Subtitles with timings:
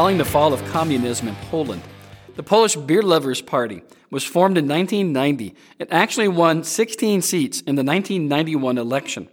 [0.00, 1.82] following the fall of communism in Poland.
[2.34, 7.74] The Polish Beer Lovers Party was formed in 1990 and actually won 16 seats in
[7.74, 9.28] the 1991 election.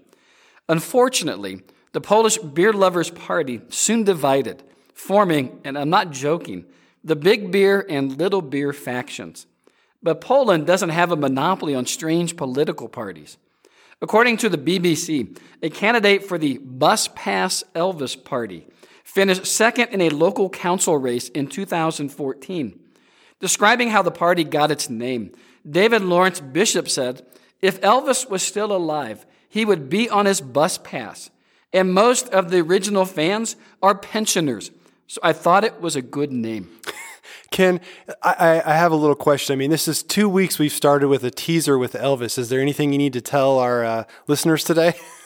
[0.67, 1.61] Unfortunately,
[1.93, 4.61] the Polish Beer Lovers Party soon divided,
[4.93, 6.65] forming, and I'm not joking,
[7.01, 9.47] the big beer and little beer factions.
[10.03, 13.37] But Poland doesn't have a monopoly on strange political parties.
[14.01, 18.67] According to the BBC, a candidate for the Bus Pass Elvis Party
[19.07, 22.79] finished second in a local council race in 2014.
[23.39, 25.31] Describing how the party got its name,
[25.67, 27.25] David Lawrence Bishop said,
[27.61, 31.29] If Elvis was still alive, he would be on his bus pass.
[31.71, 34.71] And most of the original fans are pensioners.
[35.07, 36.69] So I thought it was a good name.
[37.51, 37.79] Ken,
[38.21, 39.53] I, I have a little question.
[39.53, 42.37] I mean, this is two weeks we've started with a teaser with Elvis.
[42.37, 44.95] Is there anything you need to tell our uh, listeners today?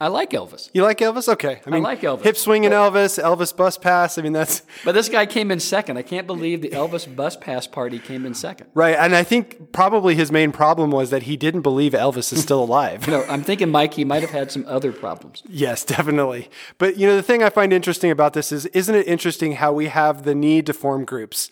[0.00, 0.70] I like Elvis.
[0.72, 1.28] You like Elvis?
[1.28, 1.60] Okay.
[1.66, 2.22] I, mean, I like Elvis.
[2.22, 4.16] Hip swinging Elvis, Elvis bus pass.
[4.16, 4.62] I mean, that's.
[4.84, 5.98] But this guy came in second.
[5.98, 8.68] I can't believe the Elvis bus pass party came in second.
[8.72, 8.96] Right.
[8.96, 12.62] And I think probably his main problem was that he didn't believe Elvis is still
[12.62, 13.06] alive.
[13.06, 15.42] you know, I'm thinking, Mike, he might have had some other problems.
[15.46, 16.48] Yes, definitely.
[16.78, 19.72] But, you know, the thing I find interesting about this is, isn't it interesting how
[19.72, 21.50] we have the need to form groups?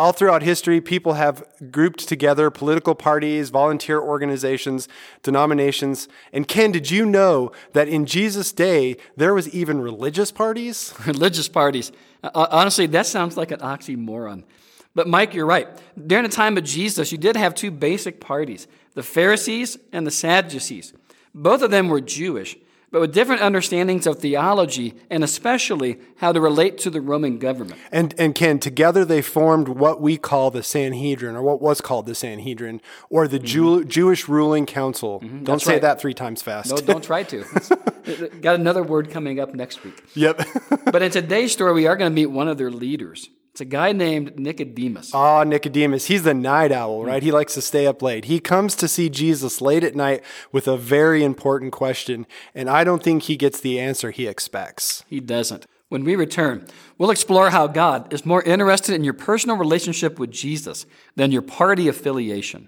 [0.00, 4.88] All throughout history, people have grouped together political parties, volunteer organizations,
[5.22, 6.08] denominations.
[6.32, 10.94] And Ken, did you know that in Jesus' day, there was even religious parties?
[11.06, 11.92] religious parties.
[12.24, 14.44] Uh, honestly, that sounds like an oxymoron.
[14.94, 15.68] But Mike, you're right.
[16.06, 20.10] During the time of Jesus, you did have two basic parties the Pharisees and the
[20.10, 20.94] Sadducees.
[21.34, 22.56] Both of them were Jewish
[22.90, 27.80] but with different understandings of theology and especially how to relate to the Roman government.
[27.92, 32.06] And, and Ken, together they formed what we call the Sanhedrin, or what was called
[32.06, 33.46] the Sanhedrin, or the mm-hmm.
[33.46, 35.20] Jew, Jewish ruling council.
[35.20, 35.44] Mm-hmm.
[35.44, 35.82] Don't say right.
[35.82, 36.70] that three times fast.
[36.70, 37.44] No, don't try to.
[38.40, 40.02] got another word coming up next week.
[40.14, 40.46] Yep.
[40.86, 43.30] but in today's story, we are going to meet one of their leaders.
[43.60, 45.10] It's a guy named Nicodemus.
[45.12, 46.06] Ah, oh, Nicodemus.
[46.06, 47.22] He's the night owl, right?
[47.22, 48.24] He likes to stay up late.
[48.24, 52.84] He comes to see Jesus late at night with a very important question, and I
[52.84, 55.04] don't think he gets the answer he expects.
[55.08, 55.66] He doesn't.
[55.90, 56.66] When we return,
[56.96, 61.42] we'll explore how God is more interested in your personal relationship with Jesus than your
[61.42, 62.66] party affiliation.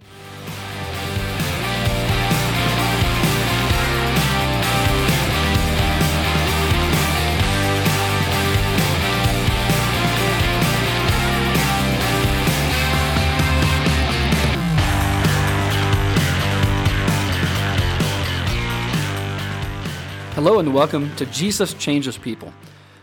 [20.45, 22.53] Hello and welcome to Jesus Changes People,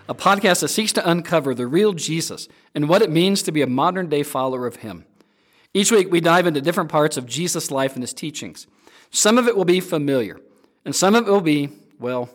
[0.10, 3.62] a podcast that seeks to uncover the real Jesus and what it means to be
[3.62, 5.06] a modern day follower of Him.
[5.74, 8.68] Each week, we dive into different parts of Jesus' life and His teachings.
[9.10, 10.42] Some of it will be familiar,
[10.84, 12.30] and some of it will be, well,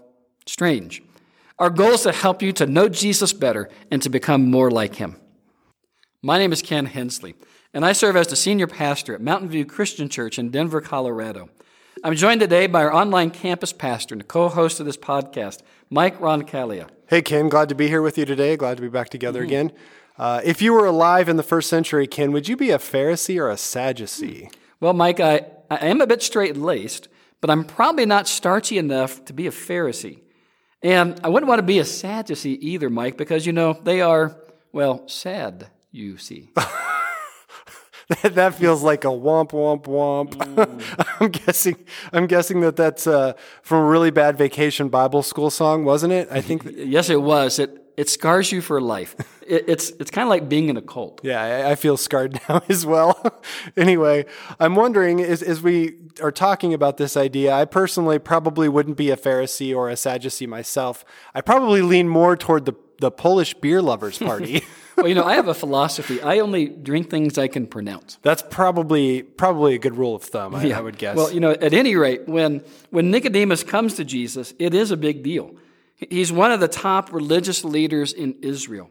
[0.46, 1.02] strange.
[1.58, 4.94] Our goal is to help you to know Jesus better and to become more like
[4.94, 5.16] Him.
[6.22, 7.34] My name is Ken Hensley,
[7.74, 11.50] and I serve as the senior pastor at Mountain View Christian Church in Denver, Colorado.
[12.06, 16.20] I'm joined today by our online campus pastor and co host of this podcast, Mike
[16.20, 16.86] Roncalia.
[17.06, 18.58] Hey, Ken, glad to be here with you today.
[18.58, 19.46] Glad to be back together mm-hmm.
[19.46, 19.72] again.
[20.18, 23.40] Uh, if you were alive in the first century, Ken, would you be a Pharisee
[23.40, 24.50] or a Sadducee?
[24.80, 27.08] Well, Mike, I, I am a bit straight laced,
[27.40, 30.20] but I'm probably not starchy enough to be a Pharisee.
[30.82, 34.36] And I wouldn't want to be a Sadducee either, Mike, because, you know, they are,
[34.72, 36.50] well, sad, you see.
[38.08, 40.34] that that feels like a womp womp womp.
[40.34, 41.16] Mm.
[41.20, 41.76] I'm guessing.
[42.12, 46.28] I'm guessing that that's uh, from a really bad vacation Bible school song, wasn't it?
[46.30, 46.66] I think.
[46.74, 47.58] yes, it was.
[47.58, 49.14] It it scars you for life.
[49.46, 51.20] It, it's it's kind of like being in a cult.
[51.22, 53.42] Yeah, I, I feel scarred now as well.
[53.76, 54.26] anyway,
[54.58, 59.10] I'm wondering as as we are talking about this idea, I personally probably wouldn't be
[59.10, 61.04] a Pharisee or a Sadducee myself.
[61.34, 64.64] I probably lean more toward the the Polish beer lovers party.
[64.96, 66.20] well, you know, I have a philosophy.
[66.20, 68.18] I only drink things I can pronounce.
[68.22, 70.54] That's probably probably a good rule of thumb.
[70.54, 70.78] I, yeah.
[70.78, 71.16] I would guess.
[71.16, 74.96] Well, you know, at any rate, when when Nicodemus comes to Jesus, it is a
[74.96, 75.54] big deal.
[75.96, 78.90] He's one of the top religious leaders in Israel.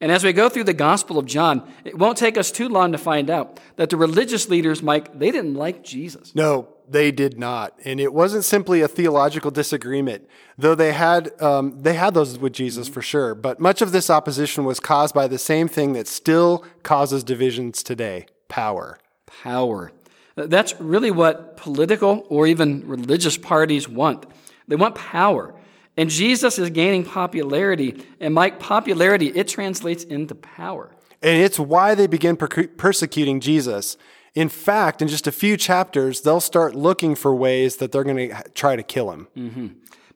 [0.00, 2.92] And as we go through the Gospel of John, it won't take us too long
[2.92, 6.34] to find out that the religious leaders, Mike, they didn't like Jesus.
[6.34, 10.28] No, they did not, and it wasn't simply a theological disagreement.
[10.58, 14.10] Though they had um, they had those with Jesus for sure, but much of this
[14.10, 18.98] opposition was caused by the same thing that still causes divisions today: power.
[19.26, 19.92] Power.
[20.36, 24.26] That's really what political or even religious parties want.
[24.68, 25.54] They want power.
[25.96, 28.04] And Jesus is gaining popularity.
[28.20, 30.90] And Mike, popularity, it translates into power.
[31.22, 33.96] And it's why they begin per- persecuting Jesus.
[34.36, 38.28] In fact, in just a few chapters, they'll start looking for ways that they're going
[38.28, 39.28] to try to kill him.
[39.34, 39.66] Mm-hmm.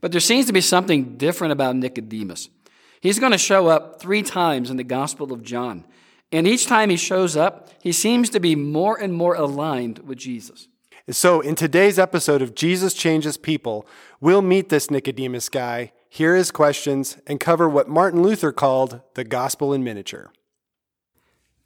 [0.02, 2.50] But there seems to be something different about Nicodemus.
[3.00, 5.87] He's going to show up three times in the Gospel of John.
[6.31, 10.19] And each time he shows up, he seems to be more and more aligned with
[10.19, 10.69] Jesus.
[11.08, 13.87] So, in today's episode of Jesus Changes People,
[14.20, 19.25] we'll meet this Nicodemus guy, hear his questions, and cover what Martin Luther called the
[19.25, 20.31] gospel in miniature.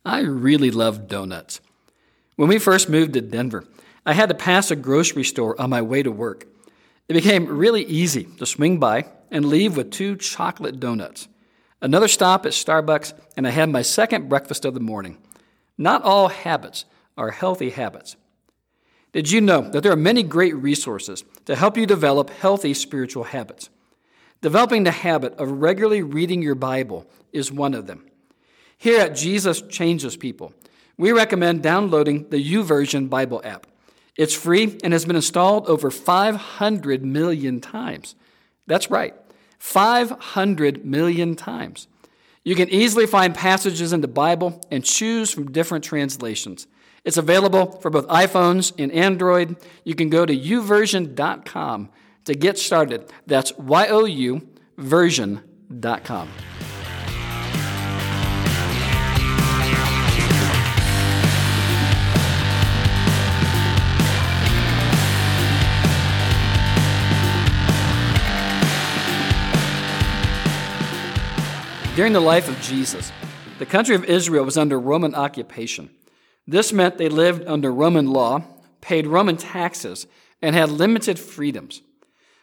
[0.04, 1.60] I really love donuts.
[2.36, 3.64] When we first moved to Denver,
[4.04, 6.46] I had to pass a grocery store on my way to work.
[7.08, 11.28] It became really easy to swing by and leave with two chocolate donuts.
[11.80, 15.18] Another stop at Starbucks, and I had my second breakfast of the morning.
[15.76, 16.86] Not all habits
[17.16, 18.16] are healthy habits.
[19.12, 23.24] Did you know that there are many great resources to help you develop healthy spiritual
[23.24, 23.70] habits?
[24.40, 28.06] Developing the habit of regularly reading your Bible is one of them.
[28.76, 30.52] Here at Jesus Changes People,
[30.96, 33.66] we recommend downloading the YouVersion Bible app.
[34.16, 38.14] It's free and has been installed over 500 million times.
[38.66, 39.14] That's right,
[39.58, 41.88] 500 million times.
[42.44, 46.66] You can easily find passages in the Bible and choose from different translations.
[47.04, 49.56] It's available for both iPhones and Android.
[49.82, 51.88] You can go to youversion.com
[52.24, 53.10] to get started.
[53.26, 56.28] That's Y O U version.com.
[71.96, 73.12] During the life of Jesus,
[73.60, 75.90] the country of Israel was under Roman occupation.
[76.44, 78.42] This meant they lived under Roman law,
[78.80, 80.08] paid Roman taxes,
[80.42, 81.82] and had limited freedoms.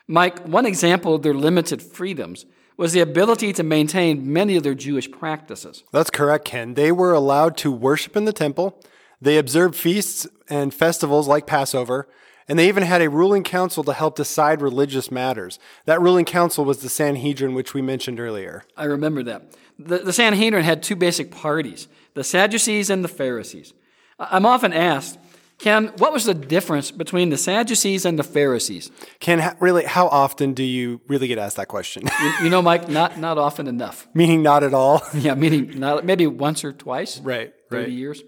[0.08, 2.46] Mike, one example of their limited freedoms
[2.78, 5.84] was the ability to maintain many of their Jewish practices.
[5.92, 6.76] That's correct, Ken.
[6.76, 8.82] They were allowed to worship in the temple,
[9.20, 12.08] they observed feasts and festivals like Passover,
[12.52, 15.58] and they even had a ruling council to help decide religious matters.
[15.86, 18.66] That ruling council was the Sanhedrin, which we mentioned earlier.
[18.76, 19.56] I remember that.
[19.80, 23.72] The, the Sanhedrin had two basic parties the Sadducees and the Pharisees.
[24.20, 25.18] I'm often asked,
[25.60, 28.92] Ken, what was the difference between the Sadducees and the Pharisees?
[29.22, 32.04] Ken, really, how often do you really get asked that question?
[32.22, 34.10] you, you, know, Mike, not, not often enough.
[34.14, 35.02] meaning not at all?
[35.14, 37.18] yeah, meaning not, maybe once or twice.
[37.22, 37.92] Right, 30 right.
[37.94, 38.24] years.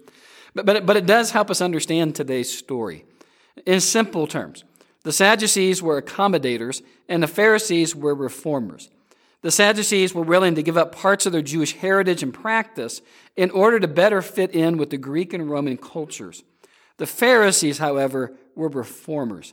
[0.54, 3.04] But, but, but it does help us understand today's story.
[3.66, 4.64] In simple terms,
[5.02, 8.90] the Sadducees were accommodators and the Pharisees were reformers.
[9.42, 13.02] The Sadducees were willing to give up parts of their Jewish heritage and practice
[13.36, 16.42] in order to better fit in with the Greek and Roman cultures.
[16.96, 19.52] The Pharisees, however, were reformers.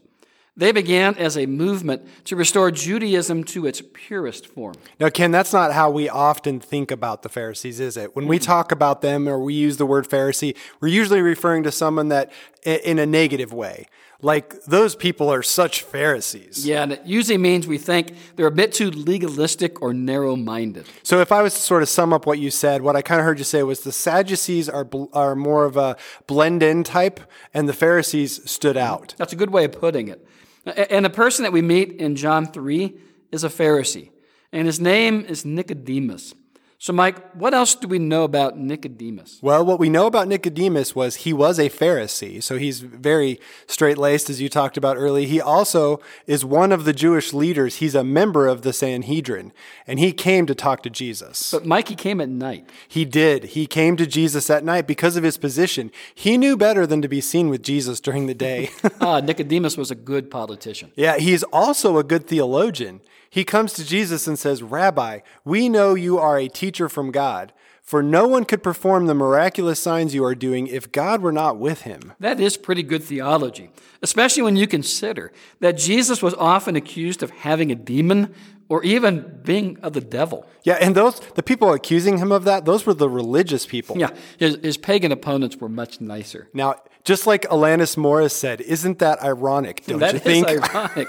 [0.57, 4.75] They began as a movement to restore Judaism to its purest form.
[4.99, 8.17] Now, Ken, that's not how we often think about the Pharisees, is it?
[8.17, 11.71] When we talk about them or we use the word Pharisee, we're usually referring to
[11.71, 12.31] someone that
[12.65, 13.87] in a negative way.
[14.21, 16.65] Like those people are such Pharisees.
[16.65, 20.85] Yeah, and it usually means we think they're a bit too legalistic or narrow minded.
[21.01, 23.19] So, if I was to sort of sum up what you said, what I kind
[23.19, 25.97] of heard you say was the Sadducees are, are more of a
[26.27, 27.19] blend in type,
[27.51, 28.93] and the Pharisees stood mm-hmm.
[28.93, 29.15] out.
[29.17, 30.23] That's a good way of putting it.
[30.65, 32.95] And the person that we meet in John 3
[33.31, 34.11] is a Pharisee,
[34.51, 36.33] and his name is Nicodemus.
[36.81, 39.37] So, Mike, what else do we know about Nicodemus?
[39.39, 42.41] Well, what we know about Nicodemus was he was a Pharisee.
[42.41, 45.27] So he's very straight laced, as you talked about early.
[45.27, 47.75] He also is one of the Jewish leaders.
[47.75, 49.53] He's a member of the Sanhedrin,
[49.85, 51.51] and he came to talk to Jesus.
[51.51, 52.67] But Mike, he came at night.
[52.87, 53.43] He did.
[53.43, 55.91] He came to Jesus at night because of his position.
[56.15, 58.71] He knew better than to be seen with Jesus during the day.
[58.99, 60.91] ah, Nicodemus was a good politician.
[60.95, 63.01] Yeah, he's also a good theologian.
[63.31, 67.53] He comes to Jesus and says, Rabbi, we know you are a teacher from God,
[67.81, 71.57] for no one could perform the miraculous signs you are doing if God were not
[71.57, 72.11] with him.
[72.19, 73.69] That is pretty good theology,
[74.01, 78.35] especially when you consider that Jesus was often accused of having a demon
[78.71, 80.47] or even being of the devil.
[80.63, 83.97] Yeah, and those the people accusing him of that, those were the religious people.
[83.97, 86.47] Yeah, his, his pagan opponents were much nicer.
[86.53, 90.47] Now, just like Alanis Morissette, isn't that ironic, don't that you think?
[90.47, 91.07] That is ironic.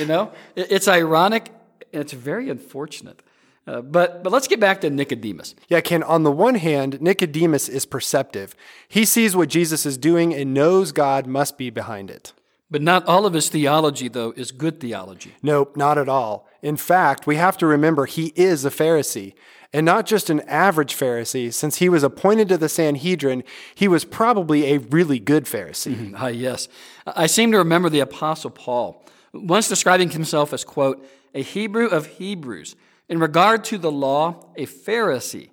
[0.00, 1.52] you know, it's ironic
[1.92, 3.22] and it's very unfortunate.
[3.68, 5.54] Uh, but, but let's get back to Nicodemus.
[5.68, 8.56] Yeah, Ken, on the one hand, Nicodemus is perceptive.
[8.88, 12.32] He sees what Jesus is doing and knows God must be behind it.
[12.70, 15.34] But not all of his theology, though, is good theology.
[15.42, 16.48] Nope, not at all.
[16.66, 19.34] In fact, we have to remember he is a Pharisee,
[19.72, 21.52] and not just an average Pharisee.
[21.52, 26.12] Since he was appointed to the Sanhedrin, he was probably a really good Pharisee.
[26.16, 26.66] Ah, yes.
[27.06, 29.00] I seem to remember the Apostle Paul
[29.32, 32.74] once describing himself as, quote, a Hebrew of Hebrews,
[33.08, 35.50] in regard to the law, a Pharisee.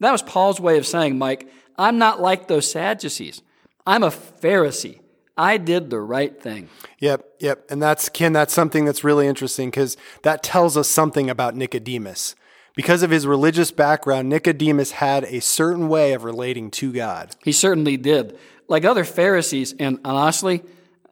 [0.00, 3.40] That was Paul's way of saying, Mike, I'm not like those Sadducees.
[3.86, 4.98] I'm a Pharisee.
[5.36, 6.68] I did the right thing.
[6.98, 7.70] Yep, yep.
[7.70, 12.34] And that's, Ken, that's something that's really interesting because that tells us something about Nicodemus.
[12.74, 17.34] Because of his religious background, Nicodemus had a certain way of relating to God.
[17.42, 18.38] He certainly did.
[18.68, 20.62] Like other Pharisees and honestly,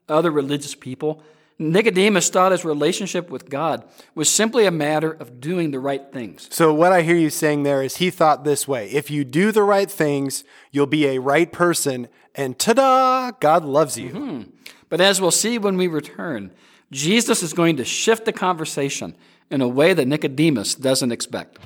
[0.09, 1.23] other religious people,
[1.59, 6.49] Nicodemus thought his relationship with God was simply a matter of doing the right things.
[6.51, 9.53] So, what I hear you saying there is he thought this way if you do
[9.53, 14.11] the right things, you'll be a right person, and ta da, God loves you.
[14.11, 14.51] Mm-hmm.
[14.89, 16.51] But as we'll see when we return,
[16.91, 19.17] Jesus is going to shift the conversation
[19.51, 21.59] in a way that Nicodemus doesn't expect.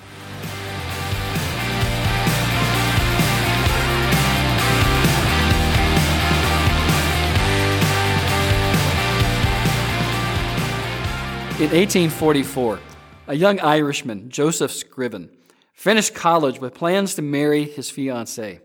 [11.58, 12.78] In 1844,
[13.26, 15.28] a young Irishman, Joseph Scriven,
[15.72, 18.60] finished college with plans to marry his fiancée.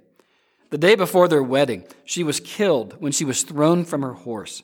[0.74, 4.64] The day before their wedding, she was killed when she was thrown from her horse.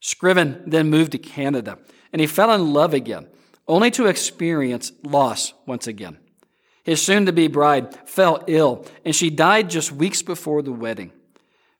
[0.00, 1.78] Scriven then moved to Canada,
[2.12, 3.28] and he fell in love again,
[3.68, 6.18] only to experience loss once again.
[6.82, 11.12] His soon to be bride fell ill, and she died just weeks before the wedding.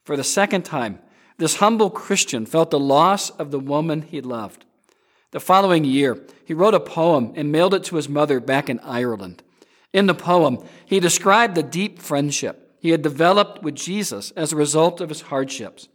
[0.05, 1.01] For the second time,
[1.39, 4.65] this humble Christian felt the loss of the woman he loved.
[5.33, 8.79] The following year, he wrote a poem and mailed it to his mother back in
[8.79, 9.43] Ireland.
[9.93, 14.57] In the poem, he described the deep friendship he had developed with Jesus as a
[14.57, 15.89] result of his hardships.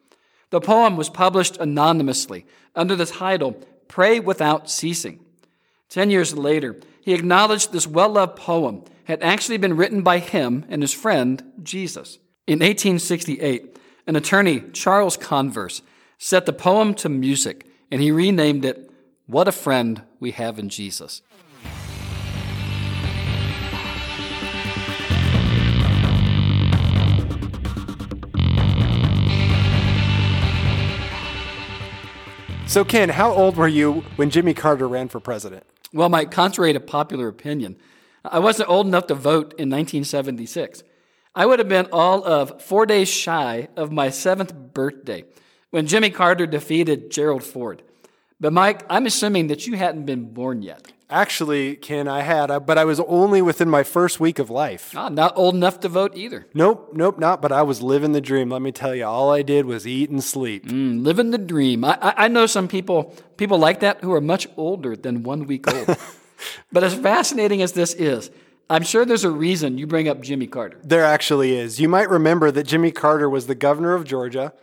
[0.50, 5.20] The poem was published anonymously under the title Pray Without Ceasing.
[5.88, 10.66] Ten years later, he acknowledged this well loved poem had actually been written by him
[10.68, 12.18] and his friend, Jesus.
[12.48, 13.78] In 1868,
[14.08, 15.84] an attorney, Charles Converse,
[16.18, 18.90] set the poem to music and he renamed it
[19.28, 21.22] what a friend we have in Jesus.
[32.70, 35.64] So, Ken, how old were you when Jimmy Carter ran for president?
[35.92, 37.78] Well, Mike, contrary to popular opinion,
[38.24, 40.84] I wasn't old enough to vote in 1976.
[41.34, 45.24] I would have been all of four days shy of my seventh birthday
[45.72, 47.82] when Jimmy Carter defeated Gerald Ford.
[48.40, 50.92] But, Mike, I'm assuming that you hadn't been born yet.
[51.12, 54.94] Actually, Ken, I had, but I was only within my first week of life.
[54.96, 56.46] Ah, not old enough to vote either.
[56.54, 57.42] Nope, nope, not.
[57.42, 58.52] But I was living the dream.
[58.52, 60.68] Let me tell you, all I did was eat and sleep.
[60.68, 61.84] Mm, living the dream.
[61.84, 65.48] I, I, I know some people people like that who are much older than one
[65.48, 65.98] week old.
[66.72, 68.30] but as fascinating as this is,
[68.70, 70.80] I'm sure there's a reason you bring up Jimmy Carter.
[70.84, 71.80] There actually is.
[71.82, 74.54] You might remember that Jimmy Carter was the governor of Georgia.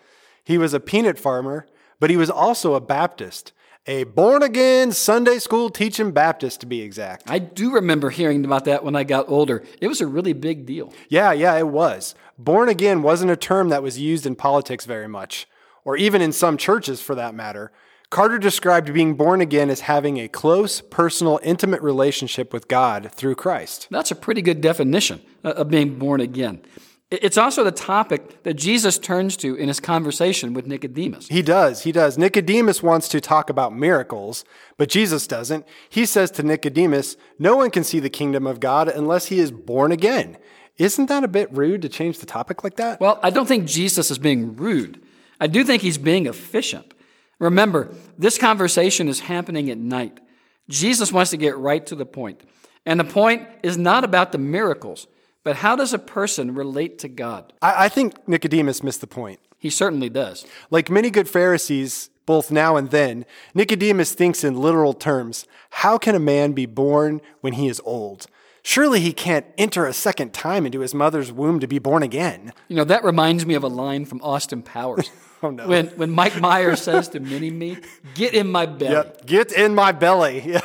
[0.45, 1.67] He was a peanut farmer,
[1.99, 3.53] but he was also a Baptist,
[3.87, 7.31] a born again Sunday school teaching Baptist to be exact.
[7.31, 9.63] I do remember hearing about that when I got older.
[9.81, 10.93] It was a really big deal.
[11.09, 12.15] Yeah, yeah, it was.
[12.37, 15.47] Born again wasn't a term that was used in politics very much,
[15.85, 17.71] or even in some churches for that matter.
[18.11, 23.35] Carter described being born again as having a close, personal, intimate relationship with God through
[23.35, 23.89] Christ.
[23.91, 26.61] That's a pretty good definition uh, of being born again.
[27.23, 31.29] It's also the topic that Jesus turns to in his conversation with Nicodemus.
[31.29, 32.19] He does, he does.
[32.19, 34.45] Nicodemus wants to talk about miracles,
[34.77, 35.67] but Jesus doesn't.
[35.89, 39.51] He says to Nicodemus, No one can see the kingdom of God unless he is
[39.51, 40.37] born again.
[40.79, 43.01] Isn't that a bit rude to change the topic like that?
[43.01, 45.03] Well, I don't think Jesus is being rude.
[45.41, 46.93] I do think he's being efficient.
[47.39, 50.21] Remember, this conversation is happening at night.
[50.69, 52.43] Jesus wants to get right to the point.
[52.85, 55.07] And the point is not about the miracles,
[55.47, 57.53] but how does a person relate to God?
[57.63, 59.39] I, I think Nicodemus missed the point.
[59.61, 60.45] He certainly does.
[60.73, 63.25] Like many good Pharisees, both now and then,
[63.55, 68.27] Nicodemus thinks in literal terms how can a man be born when he is old?
[68.65, 72.53] Surely he can't enter a second time into his mother's womb to be born again.
[72.67, 75.13] You know, that reminds me of a line from Austin Powers.
[75.43, 75.67] Oh, no.
[75.69, 77.77] When, when Mike Myers says to Mini Me,
[78.15, 78.93] get in my belly.
[78.93, 79.27] Yep.
[79.27, 80.43] Get in my belly.
[80.47, 80.61] Yeah.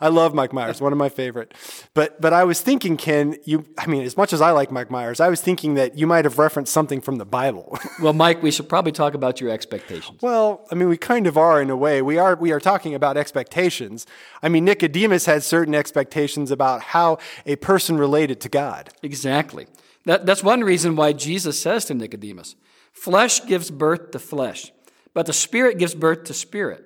[0.00, 1.52] I love Mike Myers, one of my favorite.
[1.94, 4.90] But but I was thinking, Ken, you I mean, as much as I like Mike
[4.90, 7.78] Myers, I was thinking that you might have referenced something from the Bible.
[8.00, 10.20] Well, Mike, we should probably talk about your expectations.
[10.22, 12.02] well, I mean, we kind of are in a way.
[12.02, 14.06] We are we are talking about expectations.
[14.42, 18.90] I mean, Nicodemus had certain expectations about how a person related to God.
[19.02, 19.66] Exactly.
[20.06, 22.54] That, that's one reason why Jesus says to Nicodemus,
[22.96, 24.72] flesh gives birth to flesh,
[25.14, 26.82] but the spirit gives birth to spirit.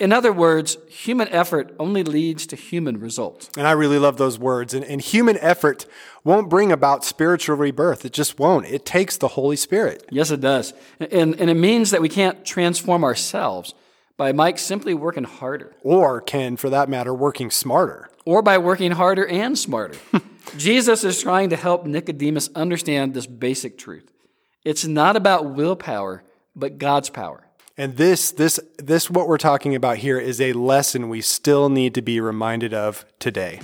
[0.00, 3.48] In other words, human effort only leads to human results.
[3.56, 4.74] And I really love those words.
[4.74, 5.86] And, and human effort
[6.24, 8.04] won't bring about spiritual rebirth.
[8.04, 8.66] It just won't.
[8.66, 10.04] It takes the Holy Spirit.
[10.10, 10.74] Yes, it does.
[10.98, 13.74] And, and it means that we can't transform ourselves
[14.16, 18.10] by Mike simply working harder Or, Ken, for that matter, working smarter.
[18.24, 19.96] or by working harder and smarter.
[20.56, 24.10] Jesus is trying to help Nicodemus understand this basic truth.
[24.66, 26.24] It's not about willpower,
[26.56, 27.46] but God's power.
[27.78, 31.94] And this, this, this, what we're talking about here is a lesson we still need
[31.94, 33.60] to be reminded of today.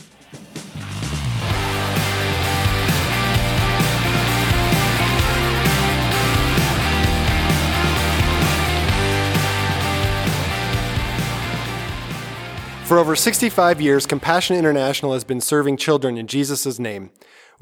[12.85, 17.11] For over 65 years, Compassion International has been serving children in Jesus' name.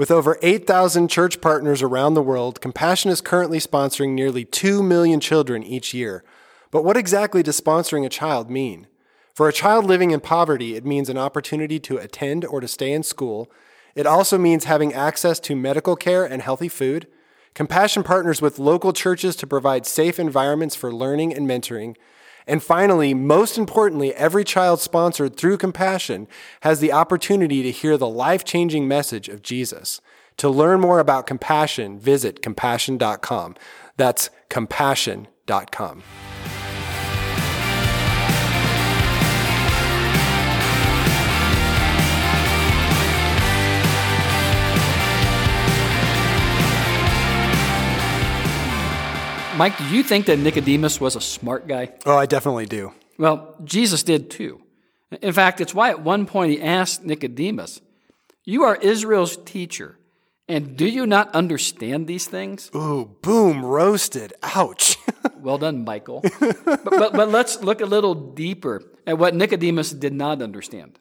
[0.01, 5.21] With over 8,000 church partners around the world, Compassion is currently sponsoring nearly 2 million
[5.21, 6.25] children each year.
[6.71, 8.87] But what exactly does sponsoring a child mean?
[9.35, 12.93] For a child living in poverty, it means an opportunity to attend or to stay
[12.93, 13.53] in school.
[13.95, 17.07] It also means having access to medical care and healthy food.
[17.53, 21.95] Compassion partners with local churches to provide safe environments for learning and mentoring.
[22.51, 26.27] And finally, most importantly, every child sponsored through Compassion
[26.63, 30.01] has the opportunity to hear the life changing message of Jesus.
[30.39, 33.55] To learn more about compassion, visit compassion.com.
[33.97, 36.03] That's compassion.com.
[49.61, 51.93] Mike, do you think that Nicodemus was a smart guy?
[52.07, 52.95] Oh, I definitely do.
[53.19, 54.63] Well, Jesus did too.
[55.21, 57.83] In fact, it's why at one point he asked Nicodemus,
[58.43, 59.99] You are Israel's teacher,
[60.49, 62.71] and do you not understand these things?
[62.75, 64.33] Ooh, boom, roasted.
[64.43, 64.97] Ouch.
[65.37, 66.23] well done, Michael.
[66.41, 70.99] but, but, but let's look a little deeper at what Nicodemus did not understand.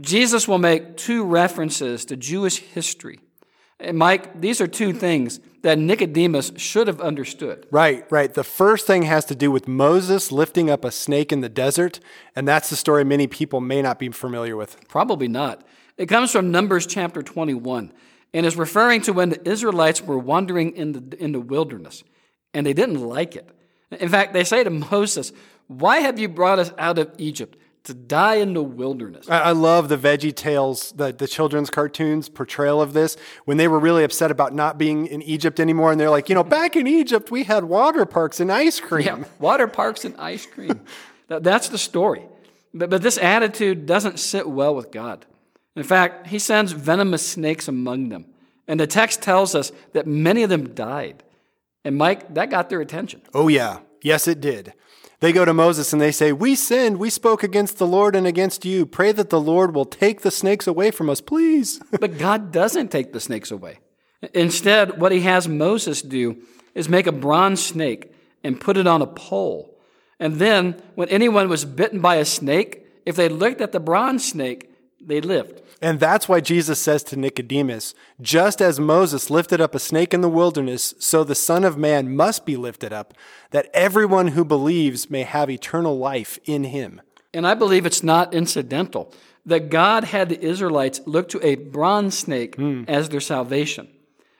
[0.00, 3.20] Jesus will make two references to Jewish history.
[3.82, 7.66] And Mike, these are two things that Nicodemus should have understood.
[7.70, 8.32] Right, right.
[8.32, 11.98] The first thing has to do with Moses lifting up a snake in the desert,
[12.36, 14.88] and that's the story many people may not be familiar with.
[14.88, 15.66] Probably not.
[15.96, 17.92] It comes from Numbers chapter 21
[18.32, 22.04] and is referring to when the Israelites were wandering in the, in the wilderness,
[22.54, 23.48] and they didn't like it.
[23.90, 25.32] In fact, they say to Moses,
[25.66, 27.58] Why have you brought us out of Egypt?
[27.84, 29.28] To die in the wilderness.
[29.28, 33.66] I, I love the Veggie Tales, the, the children's cartoons portrayal of this when they
[33.66, 35.90] were really upset about not being in Egypt anymore.
[35.90, 39.06] And they're like, you know, back in Egypt, we had water parks and ice cream.
[39.06, 40.80] Yeah, water parks and ice cream.
[41.28, 42.22] that, that's the story.
[42.72, 45.26] But, but this attitude doesn't sit well with God.
[45.74, 48.26] In fact, he sends venomous snakes among them.
[48.68, 51.22] And the text tells us that many of them died.
[51.84, 53.22] And Mike, that got their attention.
[53.34, 53.80] Oh, yeah.
[54.02, 54.72] Yes, it did.
[55.22, 56.98] They go to Moses and they say, We sinned.
[56.98, 58.84] We spoke against the Lord and against you.
[58.84, 61.80] Pray that the Lord will take the snakes away from us, please.
[62.00, 63.78] but God doesn't take the snakes away.
[64.34, 66.42] Instead, what he has Moses do
[66.74, 69.78] is make a bronze snake and put it on a pole.
[70.18, 74.28] And then, when anyone was bitten by a snake, if they looked at the bronze
[74.28, 74.71] snake,
[75.06, 75.62] they lived.
[75.80, 80.20] And that's why Jesus says to Nicodemus, just as Moses lifted up a snake in
[80.20, 83.14] the wilderness, so the Son of Man must be lifted up,
[83.50, 87.00] that everyone who believes may have eternal life in him.
[87.34, 89.12] And I believe it's not incidental
[89.44, 92.88] that God had the Israelites look to a bronze snake mm.
[92.88, 93.88] as their salvation.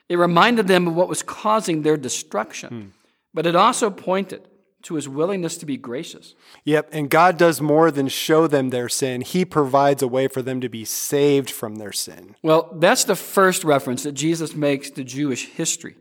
[0.07, 2.89] It reminded them of what was causing their destruction, mm.
[3.33, 4.47] but it also pointed
[4.83, 6.35] to his willingness to be gracious.
[6.65, 9.21] Yep, and God does more than show them their sin.
[9.21, 12.35] He provides a way for them to be saved from their sin.
[12.43, 15.95] Well, that's the first reference that Jesus makes to Jewish history.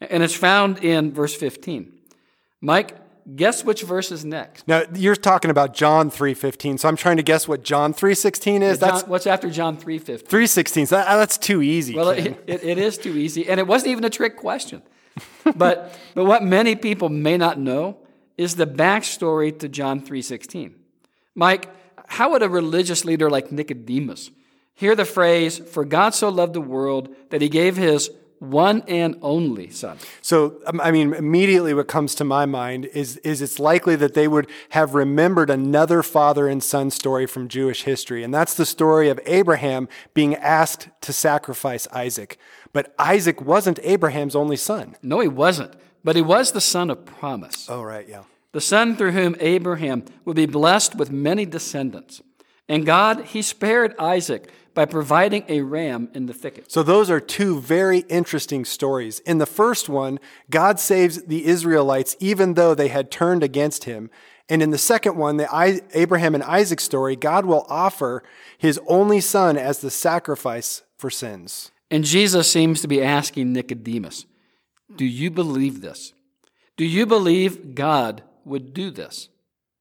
[0.00, 1.92] And it's found in verse 15.
[2.60, 2.94] Mike,
[3.34, 4.68] guess which verse is next?
[4.68, 6.78] Now, you're talking about John 3:15.
[6.78, 8.78] So I'm trying to guess what John 3:16 is.
[8.78, 10.24] Yeah, John, that's what's after John 3:15.
[10.24, 10.88] 3:16.
[10.88, 11.94] So that, that's too easy.
[11.94, 14.82] Well, it, it, it is too easy, and it wasn't even a trick question.
[15.56, 17.96] but but what many people may not know
[18.36, 20.74] is the backstory to John 3:16.
[21.34, 21.68] Mike,
[22.06, 24.30] how would a religious leader like Nicodemus
[24.74, 29.16] hear the phrase for God so loved the world that he gave his one and
[29.22, 29.96] only son.
[30.20, 34.12] So, um, I mean, immediately what comes to my mind is, is it's likely that
[34.12, 38.22] they would have remembered another father and son story from Jewish history.
[38.22, 42.38] And that's the story of Abraham being asked to sacrifice Isaac.
[42.74, 44.96] But Isaac wasn't Abraham's only son.
[45.02, 45.72] No, he wasn't
[46.06, 47.68] but he was the son of promise.
[47.68, 48.22] Oh, right, yeah.
[48.52, 52.22] The son through whom Abraham would be blessed with many descendants.
[52.68, 56.70] And God, he spared Isaac by providing a ram in the thicket.
[56.70, 59.18] So, those are two very interesting stories.
[59.20, 64.08] In the first one, God saves the Israelites even though they had turned against him.
[64.48, 68.22] And in the second one, the Abraham and Isaac story, God will offer
[68.58, 71.72] his only son as the sacrifice for sins.
[71.90, 74.24] And Jesus seems to be asking Nicodemus,
[74.94, 76.12] do you believe this?
[76.76, 79.28] Do you believe God would do this?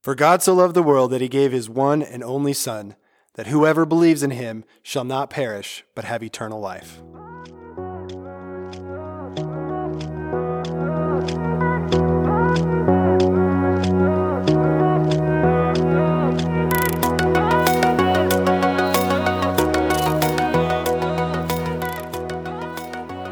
[0.02, 2.96] For God so loved the world that he gave his one and only Son,
[3.36, 7.02] that whoever believes in him shall not perish, but have eternal life.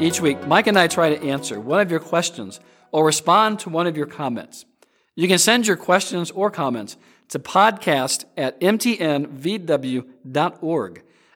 [0.04, 2.60] Each week, Mike and I try to answer one of your questions
[2.92, 4.66] or respond to one of your comments.
[5.16, 9.02] You can send your questions or comments to podcast at mtnvw.org.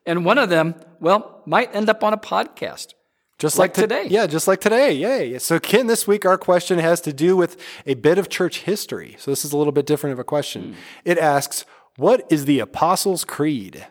[0.04, 2.92] And one of them, well, might end up on a podcast.
[3.38, 4.06] Just Like like, to- today.
[4.10, 4.92] Yeah, just like today.
[4.92, 5.38] Yay.
[5.38, 9.16] So, Ken, this week our question has to do with a bit of church history.
[9.18, 10.62] So, this is a little bit different of a question.
[10.62, 10.74] Hmm.
[11.06, 11.64] It asks,
[11.96, 13.86] What is the Apostles' Creed?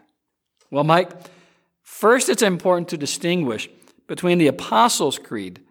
[0.69, 1.09] Well, Mike,
[1.81, 3.69] first it's important to distinguish
[4.07, 5.61] between the Apostles' Creed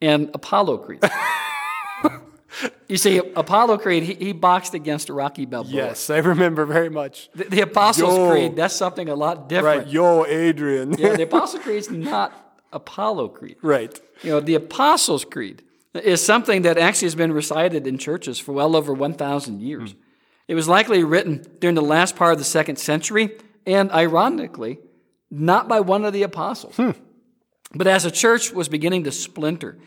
[0.00, 1.02] and Apollo Creed.
[2.88, 5.72] you see, Apollo Creed, he, he boxed against Rocky Balboa.
[5.72, 7.30] Yes, I remember very much.
[7.34, 8.30] The, the Apostles' Yo.
[8.30, 9.84] Creed, that's something a lot different.
[9.84, 9.92] Right.
[9.92, 10.94] Yo, Adrian.
[10.98, 12.32] Yeah, the Apostles' Creed is not
[12.72, 13.56] Apollo Creed.
[13.62, 13.98] right.
[14.22, 15.62] You know, the Apostles' Creed
[15.94, 19.92] is something that actually has been recited in churches for well over 1,000 years.
[19.92, 19.98] Hmm.
[20.48, 24.78] It was likely written during the last part of the second century, and ironically,
[25.30, 26.76] not by one of the apostles.
[26.76, 26.90] Hmm.
[27.74, 29.78] But as the church was beginning to splinter,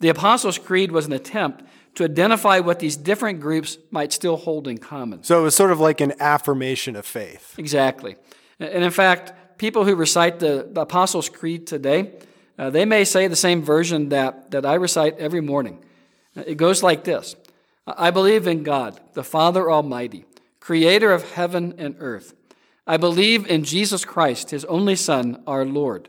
[0.00, 4.68] the Apostles' Creed was an attempt to identify what these different groups might still hold
[4.68, 5.24] in common.
[5.24, 7.54] So, it was sort of like an affirmation of faith.
[7.58, 8.16] Exactly.
[8.60, 12.12] And in fact, people who recite the, the Apostles' Creed today,
[12.58, 15.84] uh, they may say the same version that, that I recite every morning.
[16.34, 17.36] It goes like this
[17.86, 20.24] I believe in God, the Father Almighty,
[20.60, 22.34] creator of heaven and earth.
[22.86, 26.08] I believe in Jesus Christ, his only Son, our Lord.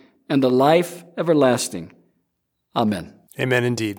[0.31, 1.91] and the life everlasting.
[2.73, 3.13] Amen.
[3.37, 3.97] Amen, indeed.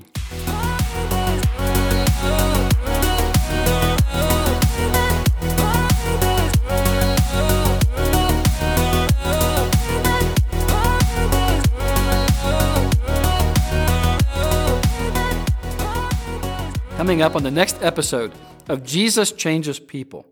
[16.97, 18.33] Coming up on the next episode
[18.71, 20.25] of Jesus Changes People,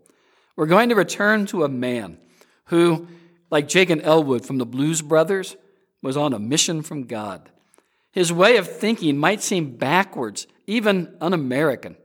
[0.55, 2.17] we're going to return to a man
[2.65, 3.07] who,
[3.51, 5.55] like Jake and Elwood from the Blues Brothers,
[6.01, 7.49] was on a mission from God.
[8.11, 11.95] His way of thinking might seem backwards, even un American.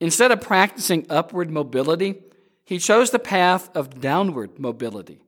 [0.00, 2.22] Instead of practicing upward mobility,
[2.64, 5.20] he chose the path of downward mobility.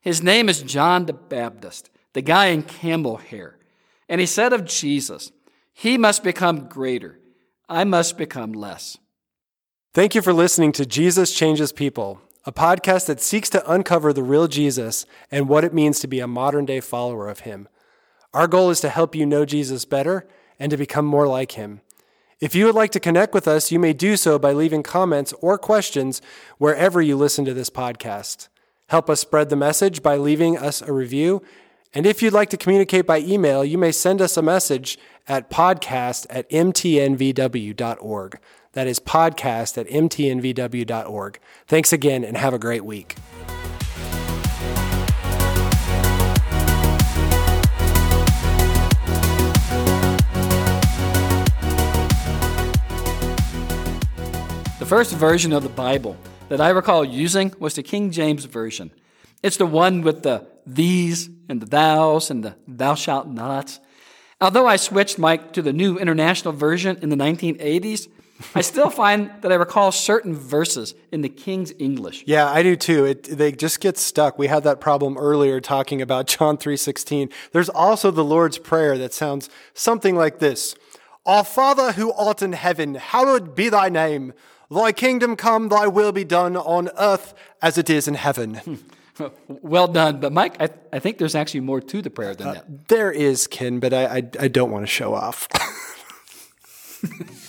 [0.00, 3.58] His name is John the Baptist, the guy in camel hair.
[4.08, 5.30] And he said of Jesus,
[5.72, 7.18] He must become greater,
[7.68, 8.98] I must become less.
[9.94, 14.22] Thank you for listening to Jesus Changes People, a podcast that seeks to uncover the
[14.22, 17.68] real Jesus and what it means to be a modern day follower of him.
[18.32, 20.26] Our goal is to help you know Jesus better
[20.58, 21.82] and to become more like him.
[22.40, 25.34] If you would like to connect with us, you may do so by leaving comments
[25.42, 26.22] or questions
[26.56, 28.48] wherever you listen to this podcast.
[28.86, 31.42] Help us spread the message by leaving us a review.
[31.92, 35.50] And if you'd like to communicate by email, you may send us a message at
[35.50, 38.38] podcast at mtnvw.org.
[38.72, 41.40] That is podcast at mtnvw.org.
[41.66, 43.16] Thanks again and have a great week.
[54.78, 56.16] The first version of the Bible
[56.48, 58.90] that I recall using was the King James Version.
[59.42, 63.80] It's the one with the these and the thous and the thou shalt nots.
[64.40, 68.08] Although I switched, Mike, to the New International Version in the 1980s,
[68.54, 72.24] I still find that I recall certain verses in the King's English.
[72.26, 73.04] Yeah, I do too.
[73.04, 74.38] It, they just get stuck.
[74.38, 77.32] We had that problem earlier talking about John 3:16.
[77.52, 80.74] There's also the Lord's Prayer that sounds something like this.
[81.26, 84.32] Our Father who art in heaven, hallowed be thy name.
[84.70, 88.54] Thy kingdom come, thy will be done on earth as it is in heaven.
[88.56, 88.74] Hmm.
[89.48, 90.20] Well done.
[90.20, 92.88] But, Mike, I, I think there's actually more to the prayer than uh, that.
[92.88, 95.48] there is, Ken, but I, I, I don't want to show off.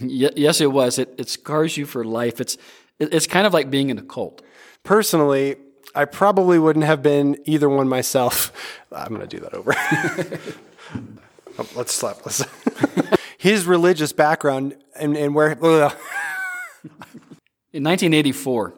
[0.06, 0.98] Yes, it was.
[0.98, 2.40] It, it scars you for life.
[2.40, 2.56] It's,
[2.98, 4.42] it's kind of like being in a cult.
[4.84, 5.56] Personally,
[5.94, 8.52] I probably wouldn't have been either one myself.
[8.92, 9.74] I'm going to do that over.
[11.60, 12.18] Oh, let's slap.
[12.24, 12.44] Let's.
[13.36, 15.50] His religious background and, and where.
[15.50, 15.58] In
[17.82, 18.74] 1984,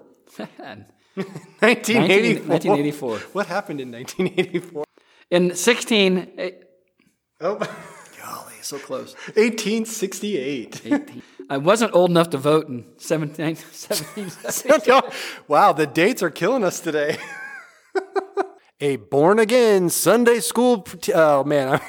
[1.61, 2.49] 1984.
[2.49, 3.19] 1984.
[3.35, 4.85] What happened in 1984?
[5.31, 6.51] in 16, eh,
[7.43, 7.59] Oh,
[8.71, 9.15] so close.
[9.35, 10.83] 1868.
[10.87, 11.23] 18.
[11.51, 14.31] I wasn't old enough to vote in 17, 17
[15.49, 17.19] wow, the dates are killing us today.
[18.81, 20.83] A born again Sunday school.
[20.83, 21.81] T- oh, man.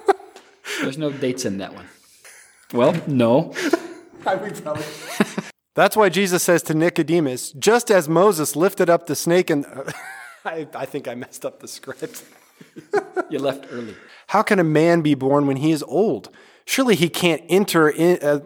[0.82, 1.86] There's no dates in that one.
[2.74, 3.54] Well, no.
[4.26, 4.84] I would probably.
[5.74, 9.64] That's why Jesus says to Nicodemus, just as Moses lifted up the snake and.
[10.44, 12.24] I, I think I messed up the script.
[13.30, 13.94] You left early.
[14.28, 16.30] How can a man be born when he is old?
[16.64, 18.18] Surely he can't enter in.
[18.22, 18.40] Uh,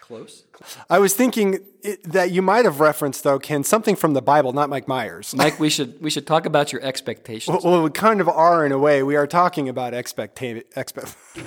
[0.00, 0.44] Close.
[0.88, 1.58] I was thinking
[2.04, 5.34] that you might have referenced, though, Ken, something from the Bible, not Mike Myers.
[5.34, 7.62] Mike, we should we should talk about your expectations.
[7.62, 9.02] Well, we kind of are in a way.
[9.02, 11.16] We are talking about expecta- expect.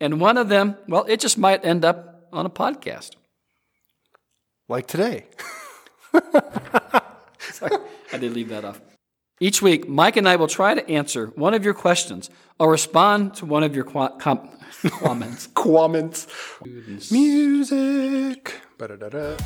[0.00, 3.16] And one of them, well, it just might end up on a podcast.
[4.68, 5.26] like today.
[8.12, 8.80] I did leave that off.
[9.40, 13.34] Each week, Mike and I will try to answer one of your questions or respond
[13.34, 14.48] to one of your qua- com-
[14.90, 15.46] comments.
[15.54, 16.26] Comments.
[17.12, 18.54] Music.
[18.78, 19.36] Ba-da-da-da.